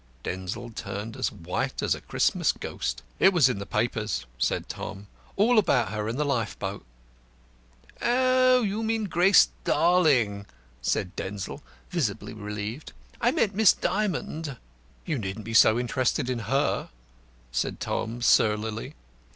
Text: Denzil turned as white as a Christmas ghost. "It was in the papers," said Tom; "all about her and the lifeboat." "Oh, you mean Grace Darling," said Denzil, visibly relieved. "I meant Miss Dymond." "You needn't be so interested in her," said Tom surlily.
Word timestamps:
Denzil 0.23 0.71
turned 0.71 1.15
as 1.15 1.31
white 1.31 1.83
as 1.83 1.93
a 1.93 2.01
Christmas 2.01 2.51
ghost. 2.51 3.03
"It 3.19 3.33
was 3.33 3.47
in 3.49 3.59
the 3.59 3.67
papers," 3.67 4.25
said 4.39 4.67
Tom; 4.67 5.05
"all 5.35 5.59
about 5.59 5.89
her 5.91 6.07
and 6.07 6.19
the 6.19 6.25
lifeboat." 6.25 6.83
"Oh, 8.01 8.63
you 8.63 8.81
mean 8.81 9.03
Grace 9.03 9.49
Darling," 9.63 10.47
said 10.81 11.15
Denzil, 11.15 11.61
visibly 11.91 12.33
relieved. 12.33 12.93
"I 13.21 13.29
meant 13.29 13.53
Miss 13.53 13.73
Dymond." 13.73 14.57
"You 15.05 15.19
needn't 15.19 15.45
be 15.45 15.53
so 15.53 15.77
interested 15.77 16.31
in 16.31 16.39
her," 16.49 16.89
said 17.51 17.79
Tom 17.79 18.23
surlily. 18.23 18.95